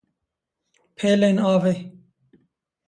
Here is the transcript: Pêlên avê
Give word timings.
Pêlên 0.95 1.37
avê 1.49 1.75